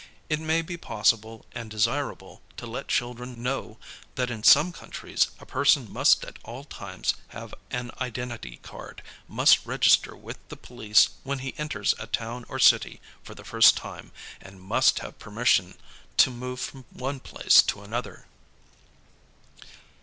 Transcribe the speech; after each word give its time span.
It 0.29 0.39
may 0.39 0.63
be 0.63 0.77
possible 0.77 1.45
and 1.51 1.69
desirable 1.69 2.41
to 2.57 2.65
let 2.65 2.87
children 2.87 3.43
know 3.43 3.77
that 4.15 4.31
in 4.31 4.41
some 4.41 4.71
countries 4.71 5.27
a 5.39 5.45
person 5.45 5.93
must 5.93 6.25
at 6.25 6.39
all 6.43 6.63
times 6.63 7.13
have 7.27 7.53
an 7.69 7.91
identity 8.01 8.57
card, 8.63 9.03
must 9.27 9.63
register 9.63 10.15
with 10.15 10.39
the 10.49 10.57
police 10.57 11.09
when 11.23 11.37
he 11.37 11.53
enters 11.59 11.93
a 11.99 12.07
town 12.07 12.45
or 12.49 12.57
city 12.57 12.99
for 13.21 13.35
the 13.35 13.43
first 13.45 13.77
time, 13.77 14.11
and 14.41 14.59
must 14.59 14.97
have 15.01 15.19
permission 15.19 15.77
to 16.17 16.31
move 16.31 16.59
from 16.59 16.83
one 16.89 17.19
place 17.19 17.61
to 17.61 17.83
another. 17.83 18.25